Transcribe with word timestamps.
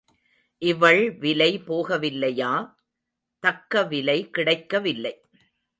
இவள் 0.61 1.17
விலை 1.17 1.59
போகவில்லையா? 1.67 2.75
தக்க 3.39 3.83
விலை 3.83 4.29
கிடைக்கவில்லை. 4.29 5.21